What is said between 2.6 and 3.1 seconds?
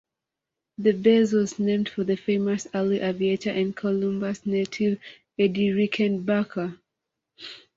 early